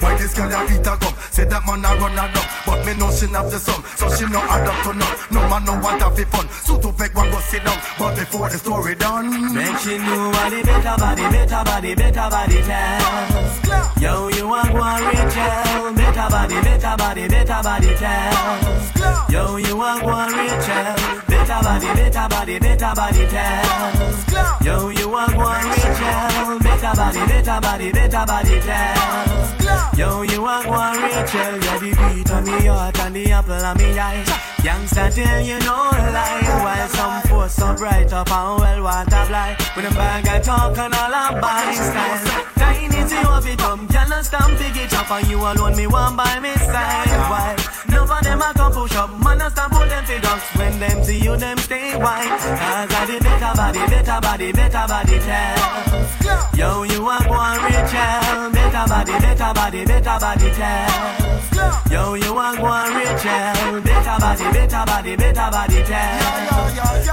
Why 0.00 0.16
this 0.16 0.34
girl 0.34 0.52
a 0.52 0.66
beat 0.68 0.80
a 0.80 0.94
gum? 0.96 1.14
Say 1.30 1.44
that 1.44 1.62
man 1.66 1.84
a 1.84 1.90
run 2.00 2.16
a 2.16 2.24
dump, 2.32 2.48
but 2.66 2.80
me 2.86 2.92
know 2.96 3.10
she 3.12 3.26
have 3.28 3.50
the 3.50 3.58
sum, 3.58 3.82
so 3.96 4.06
she 4.16 4.24
no 4.32 4.40
up 4.40 4.76
to 4.84 4.92
none. 4.96 5.16
No 5.30 5.40
man 5.48 5.64
no 5.64 5.72
want 5.80 6.02
have 6.02 6.16
fun. 6.30 6.48
So 6.64 6.78
to 6.80 6.92
beg 6.92 7.14
one 7.14 7.30
go 7.30 7.38
sit 7.40 7.64
down, 7.64 7.78
but 7.98 8.16
before 8.16 8.48
the 8.48 8.58
story 8.58 8.94
done, 8.94 9.54
Make 9.54 9.76
she 9.78 9.98
know 9.98 10.30
what 10.30 10.50
the 10.50 10.62
better 10.64 10.96
body, 10.96 11.22
better 11.22 11.62
body, 11.64 11.94
better 11.94 12.28
body 12.30 12.60
tell. 12.62 13.90
Yo, 14.00 14.28
you 14.28 14.48
want 14.48 14.72
one 14.72 15.04
Rachel, 15.04 15.92
better 15.92 16.28
body, 16.30 16.58
better 16.64 16.94
body, 16.96 17.28
better 17.28 17.60
body 17.62 17.92
tell. 18.00 19.30
Yo, 19.30 19.56
you 19.56 19.76
want 19.76 20.04
one 20.04 20.32
Rachel, 20.32 21.29
better 21.40 21.62
body, 21.62 21.86
better 21.94 22.28
body, 22.28 22.58
better 22.58 22.92
body 22.94 23.26
tell. 23.26 24.62
Yo, 24.62 24.88
you 24.88 25.08
want 25.08 25.36
one 25.36 25.68
Rachel, 25.68 26.58
better 26.58 26.92
body, 26.96 27.20
better 27.26 27.60
body, 27.60 27.92
better 27.92 28.26
body 28.26 28.60
tell. 28.60 29.96
Yo, 29.96 30.22
you 30.22 30.42
want 30.42 30.68
one 30.68 31.02
Rachel, 31.02 31.52
you're 31.52 31.80
the 31.80 32.12
beat 32.14 32.30
of 32.30 32.46
me 32.46 32.66
heart 32.66 32.98
and 33.00 33.16
the 33.16 33.32
apple 33.32 33.52
of 33.52 33.78
me 33.78 33.98
eye. 33.98 34.24
Youngster 34.62 35.10
tell 35.10 35.40
you 35.40 35.58
no 35.60 35.90
lie, 36.16 36.62
while 36.64 36.88
some 36.88 37.22
force 37.22 37.54
so 37.54 37.74
bright 37.74 38.12
up 38.12 38.30
and 38.30 38.60
well 38.60 38.82
water 38.82 39.24
fly. 39.26 39.56
With 39.76 39.84
them 39.84 39.94
bag 39.94 40.28
I 40.28 40.40
talk 40.40 40.76
and 40.76 40.94
all 40.94 41.38
about 41.38 41.74
style. 41.74 42.39
Tiny 42.80 43.04
to 43.04 43.14
your 43.14 43.52
it 43.52 43.58
come, 43.58 43.86
can't 43.88 44.24
stand 44.24 44.56
big 44.56 44.76
it 44.76 44.94
up 44.94 45.10
and 45.10 45.28
you 45.28 45.36
alone 45.36 45.76
me 45.76 45.86
one 45.86 46.16
by 46.16 46.40
me 46.40 46.54
side. 46.54 47.12
Why? 47.28 47.54
None 47.90 48.08
of 48.08 48.22
them 48.24 48.40
a 48.40 48.54
come 48.54 48.72
push 48.72 48.96
up, 48.96 49.10
man 49.20 49.40
a 49.42 49.50
stand 49.50 49.72
pull 49.72 49.86
them 49.86 50.04
fi 50.06 50.18
ducks. 50.18 50.56
When 50.56 50.80
them 50.80 51.04
see 51.04 51.18
you, 51.18 51.36
them 51.36 51.58
stay 51.58 51.94
white. 51.98 52.40
Cause 52.40 52.94
I 52.96 53.04
the 53.04 53.20
better 53.20 53.52
body, 53.54 53.80
better 53.84 54.20
body, 54.22 54.52
better 54.52 54.84
body 54.88 55.18
tell. 55.20 56.00
Yo, 56.56 56.82
you 56.84 57.04
a 57.04 57.18
go 57.28 57.36
and 57.36 57.60
Rachel, 57.68 58.48
better 58.48 58.84
body, 58.88 59.12
better 59.12 59.52
body, 59.52 59.84
better 59.84 60.18
body 60.18 60.50
tell. 60.56 61.80
Yo, 61.92 62.14
you 62.14 62.32
a 62.32 62.56
go 62.56 62.64
and 62.64 62.96
Rachel, 62.96 63.80
better 63.84 64.16
body, 64.20 64.44
better 64.56 64.84
body, 64.88 65.16
better 65.16 65.50
body 65.52 65.82
tell. 65.84 66.64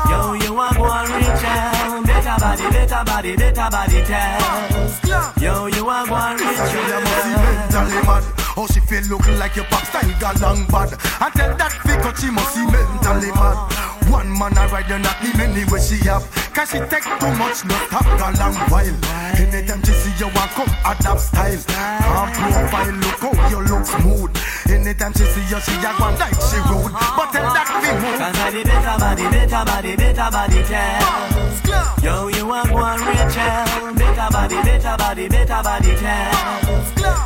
Yo, 0.08 0.34
you 0.34 0.56
a 0.56 0.68
go 0.80 0.88
and 0.88 1.10
Rachel, 1.12 2.07
better 2.28 2.40
body, 2.40 2.70
better 2.72 3.04
body, 3.06 3.36
better 3.38 3.70
body 3.72 4.04
tell. 4.04 5.34
Yo, 5.40 5.68
you 5.68 5.90
a 5.90 6.06
go 6.08 6.16
and 6.16 6.40
Rachel. 6.40 6.84
mentally 6.92 8.02
mad. 8.04 8.24
How 8.56 8.68
she 8.68 8.80
feel 8.82 9.04
looking 9.04 9.38
like 9.40 9.56
your 9.56 9.66
pop 9.66 9.86
style 9.86 10.20
got 10.20 10.42
long 10.42 10.66
bad. 10.68 10.92
And 11.22 11.34
tell 11.34 11.56
that 11.56 11.72
figure 11.88 12.14
she 12.20 12.30
must 12.32 12.56
be 12.56 12.66
mentally 12.68 13.32
mad. 13.32 13.88
One 14.12 14.28
man 14.28 14.58
I 14.58 14.68
ride 14.68 14.92
her 14.92 15.00
not 15.00 15.16
the 15.22 15.32
many 15.38 15.64
where 15.72 15.82
she 15.82 15.96
have. 16.08 16.28
Cause 16.54 16.72
she 16.72 16.80
take 16.92 17.06
too 17.06 17.32
much, 17.40 17.64
no 17.64 17.76
stop 17.88 18.04
a 18.04 18.28
long 18.40 18.56
while. 18.68 18.98
Anytime 19.40 19.84
she 19.84 19.94
see 19.94 20.14
you 20.20 20.28
want 20.36 20.52
come 20.52 20.72
adapt 20.84 21.22
style. 21.22 21.64
Calm 21.68 22.32
profile, 22.34 22.92
look 22.92 23.20
how 23.24 23.50
you 23.50 23.62
look 23.62 23.86
smooth. 23.86 24.32
Anytime 24.70 25.14
she 25.14 25.26
see 25.26 25.46
you, 25.50 25.60
she 25.62 25.74
a 25.80 25.92
go 25.98 26.08
like 26.20 26.36
she 26.48 26.60
rude. 26.68 26.92
But 26.92 27.32
tell 27.32 27.48
that 27.56 27.68
fi 27.68 27.92
move. 27.96 28.20
Cause 28.20 28.40
I 28.40 28.52
the 28.52 28.64
better 28.64 28.96
body, 29.00 29.26
better 29.32 29.64
body, 29.66 29.96
better 29.96 30.30
body 30.32 30.62
tell. 30.64 31.48
Yo, 32.04 32.28
you 32.28 32.52
a 32.52 32.64
go 32.68 32.78
and 32.84 33.02
Rachel, 33.04 33.94
better 33.96 34.28
body, 34.32 34.58
better 34.64 34.96
body, 34.98 35.28
better 35.28 35.62
body 35.64 35.94
tell. 35.96 36.32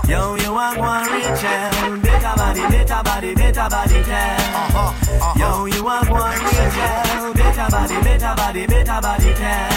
Yo, 0.10 0.36
you 0.42 0.54
a 0.54 0.68
go 0.74 0.84
and 0.86 1.08
Rachel, 1.12 1.98
better 2.02 2.34
body, 2.38 2.62
better 2.72 3.02
body, 3.04 3.36
better 3.36 3.68
body 3.70 4.00
tell. 4.04 4.42
Uh-huh, 4.42 4.90
uh-huh. 4.90 5.38
Yo, 5.38 5.66
you 5.66 5.82
a 5.86 5.98
go 6.06 6.18
and 6.18 6.42
Rachel, 6.42 7.34
better 7.34 7.68
body, 7.70 7.98
better 8.02 8.34
body, 8.38 8.66
better 8.66 9.00
body 9.02 9.34
tell. 9.38 9.70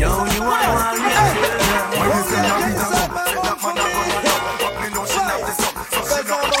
Yo, 0.00 0.08
you 0.32 0.40
a 0.40 0.56
go 0.56 0.78
and 0.78 1.00
Rachel. 1.04 1.48
When 1.96 2.08
you 2.08 2.22
say 2.28 2.40
you 2.44 2.56
need 2.64 2.76
a 2.76 2.86
sum, 2.88 3.08
that 3.08 3.12
man 3.12 3.36
a 3.40 3.52
go 3.60 3.68
to 3.72 3.84
love. 3.84 4.56
But 4.60 4.72
me 4.80 4.88
know 4.94 5.04
she 5.04 5.20
have 5.20 5.40
the 5.44 5.52
sum, 5.52 5.74
so 5.92 6.00
she 6.08 6.28
know. 6.28 6.57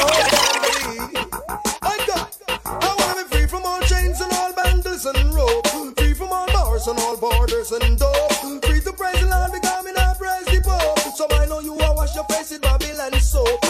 And 6.88 6.98
all 7.00 7.16
borders 7.16 7.70
and 7.72 7.98
dope. 7.98 8.32
Free 8.64 8.80
to 8.80 8.92
praise 8.92 9.20
the 9.20 9.28
Lord 9.28 9.52
because 9.52 9.84
me 9.84 9.92
not 9.92 10.18
praise 10.18 10.44
the 10.46 10.60
Pope. 10.64 10.98
So 11.16 11.26
I 11.30 11.46
know 11.46 11.60
you 11.60 11.74
a 11.74 11.94
wash 11.94 12.14
your 12.14 12.24
face 12.24 12.50
with 12.50 12.62
Babylon 12.62 13.20
soap. 13.20 13.67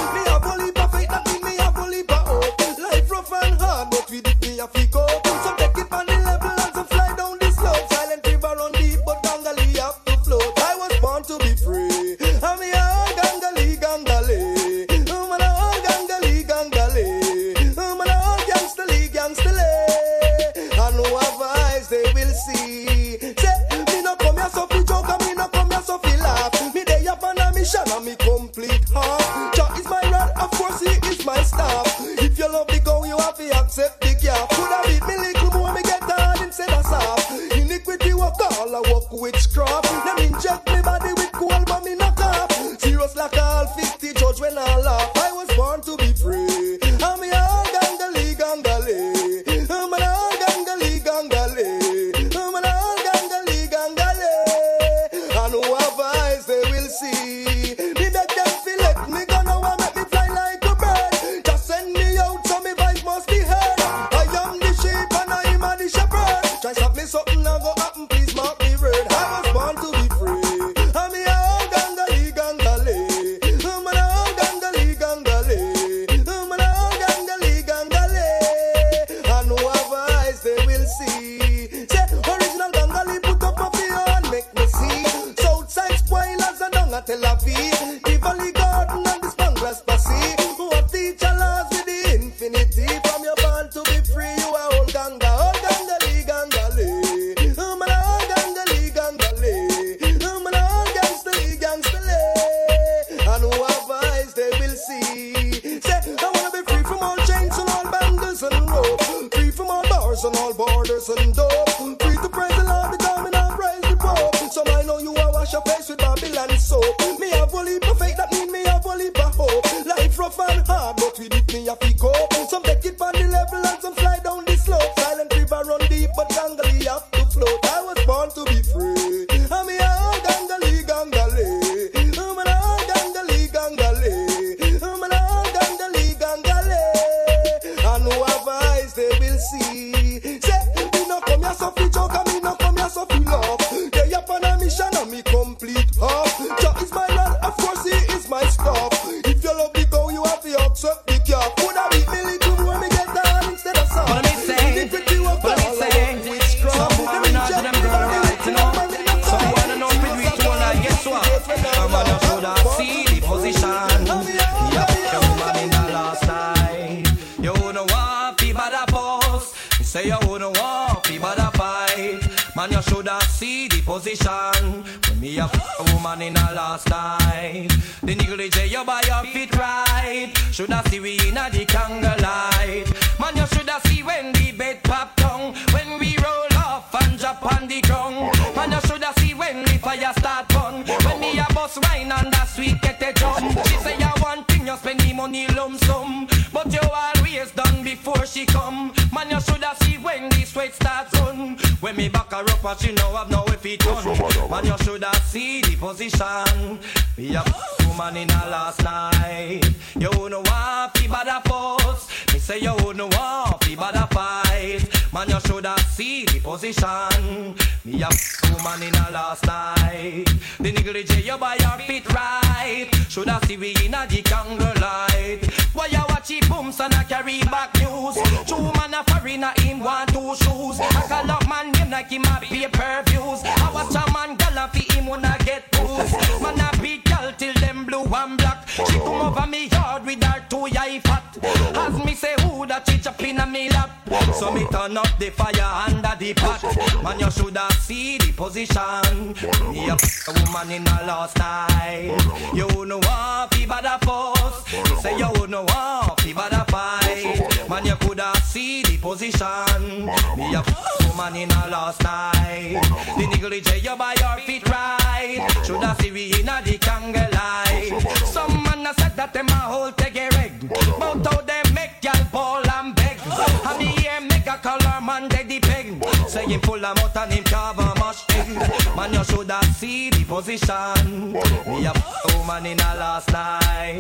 You 172.79 172.85
shoulda 172.85 173.19
see 173.23 173.67
the 173.67 173.83
position. 173.83 174.85
When 175.09 175.19
me 175.19 175.37
a 175.41 175.47
a 175.47 175.93
woman 175.93 176.23
in 176.23 176.35
the 176.35 176.53
last 176.55 176.89
night. 176.89 177.67
The 178.05 178.51
say 178.53 178.69
you 178.69 178.85
buy 178.85 179.03
your 179.05 179.25
feet 179.33 179.53
right. 179.57 180.31
Shoulda 180.53 180.85
see 180.89 181.01
we 181.01 181.19
in 181.27 181.37
a 181.37 181.51
the 181.51 181.65
candlelight. 181.65 182.87
Man, 183.19 183.37
you 183.37 183.47
shoulda 183.49 183.81
see 183.87 184.05
when 184.05 184.33
the 184.33 184.53
bed 184.53 184.85
pop 184.85 185.17
down. 185.17 185.55
When 185.73 185.99
we 185.99 186.19
roll 186.19 186.47
off 186.55 186.95
and 187.03 187.19
drop 187.19 187.45
on 187.53 187.67
the 187.67 187.81
ground. 187.81 188.31
Man, 188.55 188.71
you 188.71 188.81
shoulda 188.83 189.13
see 189.19 189.35
when 189.35 189.65
the 189.65 189.77
fire 189.79 190.13
start 190.17 190.47
burn. 190.51 190.87
When 191.05 191.19
me 191.19 191.37
a 191.37 191.53
bust 191.53 191.83
wine 191.83 192.13
and 192.13 192.33
that 192.33 192.47
sweet 192.47 192.81
get 192.81 193.03
a 193.03 193.13
drum. 193.13 193.57
She 193.67 193.77
say 193.79 193.99
you 193.99 194.23
want 194.23 194.47
thing, 194.47 194.69
you 194.69 194.77
spend 194.77 195.01
the 195.01 195.13
money 195.15 195.49
lump 195.49 195.83
sum. 195.83 196.29
But 196.53 196.73
you 196.73 196.87
always 196.95 197.51
done 197.51 197.83
before 197.83 198.25
she 198.25 198.47
come. 198.47 198.93
Man, 199.13 199.31
you 199.31 199.41
shoulda 199.41 199.75
see 199.83 199.99
when 199.99 200.29
the 200.29 200.45
sweat 200.45 200.73
starts 200.77 201.13
run. 201.19 201.59
When 201.81 201.95
me 201.95 202.09
back 202.09 202.33
her 202.33 202.39
up, 202.39 202.65
and 202.65 202.81
she 202.81 202.93
know 202.93 203.15
have 203.15 203.31
no 203.31 203.45
if 203.49 203.65
it 203.65 203.81
done. 203.81 204.05
Man, 204.51 204.67
you 204.67 204.77
shoulda 204.79 205.15
seen 205.23 205.63
the 205.63 205.77
position. 205.77 206.81
Me 207.17 207.37
a 207.37 207.45
woman 207.87 208.17
in 208.17 208.29
her 208.29 208.51
last 208.51 208.83
night. 208.83 209.63
You 209.97 210.11
wouldn't 210.19 210.49
want 210.49 210.99
fi 210.99 211.07
bad 211.07 211.29
a 211.29 211.41
fuss. 211.49 212.09
Say 212.49 212.61
you 212.61 212.75
wouldn't 212.77 213.15
want 213.15 213.63
fi 213.63 213.75
bad 213.77 213.97
a 213.97 214.07
fight. 214.07 215.13
Man, 215.13 215.29
you 215.29 215.39
shoulda 215.41 215.79
see 215.81 216.25
the 216.25 216.41
position. 216.41 217.55
Me 217.85 218.03
a 218.03 218.09
woman 218.51 218.89
in 218.89 218.95
her 218.95 219.13
last 219.13 219.45
night. 219.45 220.25
The 220.59 220.73
J, 220.73 221.25
you 221.27 221.37
buy 221.37 221.57
your 221.57 221.77
feet 221.87 222.11
right. 222.11 222.89
Shoulda 223.11 223.39
see 223.45 223.59
we 223.59 223.77
in 223.85 223.93
a 223.93 224.07
the 224.07 224.23
candlelight. 224.23 225.45
Why 225.75 225.89
you 225.93 226.03
watch 226.09 226.31
it 226.31 226.49
booms 226.49 226.81
and 226.81 226.95
I 226.95 227.05
carry 227.05 227.41
back 227.41 227.75
news? 227.81 228.17
Two 228.47 228.73
man 228.81 228.95
a 228.95 229.05
foreigner 229.05 229.53
him 229.59 229.81
want 229.81 230.09
two 230.15 230.35
shoes. 230.37 230.81
I 230.81 231.05
call 231.07 231.31
up 231.31 231.47
man 231.51 231.71
name 231.73 231.91
like 231.91 232.09
him 232.09 232.25
a 232.25 232.41
pay 232.41 232.67
per 232.69 233.03
views. 233.09 233.43
I 233.45 233.71
watch 233.75 233.95
a 233.95 234.11
man 234.15 234.37
gallop 234.37 234.73
fi 234.73 234.91
him 234.97 235.05
wanna 235.05 235.37
get 235.45 235.71
boost. 235.73 236.15
Man 236.41 236.59
a 236.59 236.71
big 236.81 237.05
girl 237.05 237.31
till 237.37 237.53
them 237.61 237.85
blue 237.85 238.05
and 238.05 238.39
black. 238.39 238.67
She 238.69 238.99
come 239.01 239.21
over 239.21 239.47
me 239.47 239.67
yard 239.69 240.07
with 240.07 240.25
her 240.25 240.43
two 240.49 240.67
eye 240.79 240.99
fat. 241.05 241.37
As 241.77 242.05
me 242.05 242.15
say 242.15 242.38
that 242.67 242.89
she 242.89 242.99
chop 242.99 243.23
in 243.23 243.39
a 243.39 243.47
me 243.47 243.69
lap. 243.71 243.91
So 244.35 244.51
me 244.53 244.67
turn 244.71 244.97
up 244.97 245.19
the 245.19 245.31
fire 245.31 245.87
under 245.87 246.15
the 246.19 246.35
pot. 246.35 246.63
Man 247.03 247.21
you 247.21 247.31
shoulda 247.31 247.69
see 247.81 248.19
the 248.19 248.33
position. 248.33 249.35
Me 249.71 249.89
a 249.89 249.95
a 249.95 250.33
woman 250.45 250.71
in 250.71 250.85
the 250.85 250.91
last 251.07 251.39
night. 251.39 252.17
You 252.55 252.85
know 252.85 252.99
want 252.99 253.55
fi 253.55 253.67
bad 253.67 253.85
a 253.85 253.99
fuss. 254.05 254.65
Me 254.73 254.97
say 254.97 255.19
you 255.19 255.29
want 255.29 256.21
fi 256.21 256.33
bad 256.33 256.53
a 256.53 256.65
fight. 256.71 257.69
Man 257.69 257.87
you 257.87 257.97
coulda 257.97 258.33
see 258.45 258.83
the 258.83 258.97
position. 258.99 260.07
Me 260.37 260.55
a 260.55 260.63
woman 261.09 261.37
in 261.37 261.49
the 261.49 261.69
last 261.71 262.03
night. 262.03 262.81
The 263.17 263.61
J 263.65 263.79
you 263.79 263.97
buy 263.97 264.15
your 264.21 264.39
feet 264.47 264.69
right. 264.69 265.47
Shoulda 265.65 265.97
see 266.01 266.11
we 266.11 266.33
in 266.41 266.49
a 266.49 266.63
the 266.63 266.79
candlelight. 266.79 268.27
Some 268.27 268.63
man 268.63 268.87
a 268.87 268.95
said 268.95 269.17
that 269.17 269.33
them 269.33 269.49
a 269.49 269.55
hold 269.55 269.97
take 269.97 270.17
a 270.17 270.29
reg. 270.37 270.53
But 270.99 271.27
how 271.27 271.41
them 271.43 271.68
make 271.79 272.03
y'all 272.03 272.25
ball 272.33 272.71
and 272.77 272.95
beg. 272.95 273.19
And 273.67 273.79
me 273.79 273.87
hear 273.99 274.21
make 274.21 274.47
a 274.47 274.57
color 274.67 275.01
man 275.01 275.29
the 275.29 275.59
peg. 275.61 275.87
Say 276.29 276.47
him 276.47 276.61
full 276.61 276.85
of 276.85 276.97
mouth 276.97 277.17
and 277.17 277.33
him 277.33 277.45
carve 277.45 277.79
a 277.79 277.95
mash 278.01 278.25
egg. 278.31 278.49
Man 278.97 279.13
you 279.13 279.25
shoulda 279.25 279.61
see 279.79 280.11
the 280.11 280.25
position. 280.25 281.33
Me 281.69 281.87
a 281.87 281.93
woman 282.35 282.67
in 282.67 282.81
a 282.81 282.91
last 283.03 283.31
night. 283.33 283.97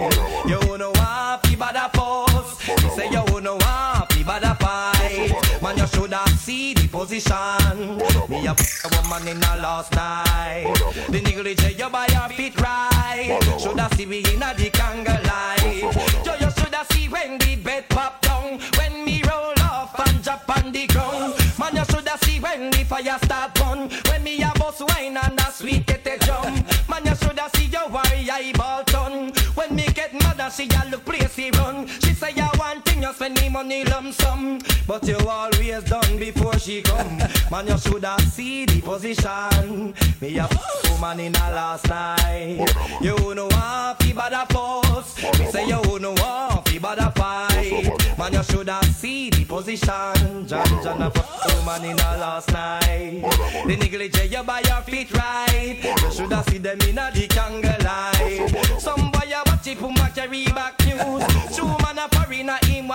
You 0.46 0.78
know 0.78 0.90
want 0.98 1.46
fi 1.46 1.54
bad 1.56 1.76
a 1.76 1.88
fuss. 1.96 2.58
Say 2.96 3.10
you 3.10 3.40
know 3.40 3.56
want 3.56 4.17
bad 4.28 4.44
a 4.44 4.54
fight. 4.56 5.62
Man 5.62 5.78
you 5.78 5.86
shoulda 5.86 6.22
see 6.36 6.74
the 6.74 6.86
position. 6.88 7.96
Me 8.28 8.46
a 8.46 8.50
f- 8.50 8.84
woman 8.92 9.26
in 9.26 9.42
a 9.42 9.56
last 9.56 9.92
night. 9.94 10.70
The 11.08 11.54
J 11.58 11.72
you 11.72 11.88
buy 11.88 12.06
your 12.12 12.28
feet 12.36 12.60
right. 12.60 13.40
Shoulda 13.58 13.88
see 13.96 14.04
we 14.04 14.18
in 14.18 14.42
a 14.42 14.52
the 14.54 14.68
candlelight. 14.70 15.82
Yo 16.26 16.34
you 16.34 16.50
shoulda 16.56 16.84
see 16.90 17.08
when 17.08 17.38
the 17.38 17.56
bed 17.56 17.88
pop 17.88 18.20
down. 18.20 18.58
When 18.76 19.02
me 19.06 19.22
roll 19.22 19.54
off 19.62 19.98
and 20.06 20.22
drop 20.22 20.44
on 20.56 20.72
the 20.72 20.86
ground. 20.88 21.32
Man 21.58 21.76
you 21.76 21.84
shoulda 21.86 22.18
see 22.22 22.38
when 22.38 22.70
the 22.70 22.84
fire 22.84 23.18
start 23.24 23.54
burn. 23.54 23.88
When 24.10 24.22
me 24.22 24.42
a 24.42 24.52
bust 24.58 24.82
wine 24.88 25.16
and 25.16 25.40
a 25.40 25.50
sweet 25.50 25.86
get 25.86 26.06
a 26.06 26.18
drum. 26.18 26.52
Man 26.86 27.06
you 27.06 27.14
shoulda 27.16 27.48
see 27.56 27.66
your 27.66 27.88
worry 27.88 28.28
eyeball 28.30 28.84
turn. 28.84 29.32
When 29.54 29.74
me 29.74 29.86
get 29.94 30.12
mad 30.12 30.38
and 30.38 30.52
see 30.52 30.68
a 30.68 30.90
look 30.90 31.06
place 31.06 31.34
he 31.34 31.50
run. 31.52 31.86
She 32.02 32.12
say 32.12 32.34
I 32.36 32.50
want 32.58 32.87
thing 32.98 33.08
you 33.08 33.14
spend 33.14 33.36
the 33.36 33.48
money 33.48 33.84
lump 33.84 34.12
sum, 34.14 34.58
but 34.86 35.06
you 35.06 35.16
always 35.28 35.84
done 35.84 36.18
before 36.18 36.58
she 36.58 36.82
come. 36.82 37.18
Man, 37.50 37.66
you 37.66 37.78
shoulda 37.78 38.16
see 38.22 38.66
the 38.66 38.80
position. 38.80 39.94
Me 40.20 40.38
a 40.38 40.48
woman 40.90 41.20
in 41.20 41.34
a 41.34 41.50
last 41.52 41.88
night. 41.88 42.66
You 43.00 43.34
know 43.34 43.46
want 43.46 44.02
fi 44.02 44.12
bad 44.12 44.32
a 44.32 44.46
post. 44.46 45.22
Me 45.38 45.46
say 45.50 45.68
you 45.68 45.80
wouldn't 45.86 46.20
want 46.20 46.68
fi 46.68 46.78
bad 46.78 46.98
a 46.98 47.10
fight. 47.12 48.18
Man, 48.18 48.32
you 48.32 48.42
shoulda 48.42 48.80
see 48.84 49.30
the 49.30 49.44
position. 49.44 50.46
John 50.46 50.66
John 50.82 51.02
a 51.02 51.12
woman 51.56 51.84
in 51.84 51.98
a 51.98 52.18
last 52.18 52.52
night. 52.52 53.22
The 53.66 53.76
negligee 53.76 54.28
you 54.28 54.42
buy 54.42 54.62
your 54.66 54.82
feet 54.82 55.12
right. 55.12 55.78
You 55.82 56.10
shoulda 56.10 56.44
see 56.48 56.58
them 56.58 56.80
in 56.82 56.98
a 56.98 57.10
the 57.12 57.26
candlelight. 57.28 58.80
Some 58.80 59.10
boy 59.10 59.30
a 59.32 59.42
watch 59.46 59.66
it 59.66 59.78
puma 59.78 60.10
carry 60.14 60.44
back 60.46 60.78
news. 60.84 61.56
Two 61.56 61.66
man 61.66 61.98
a 61.98 62.08
parina 62.08 62.64
him 62.66 62.87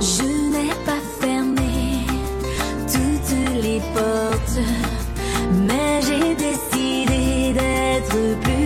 Je 0.00 0.22
n'ai 0.52 0.74
pas 0.84 1.00
fermé 1.18 2.04
toutes 2.86 3.62
les 3.62 3.80
portes, 3.94 4.60
mais 5.66 6.02
j'ai 6.02 6.34
décidé 6.34 7.54
d'être 7.54 8.40
plus... 8.42 8.65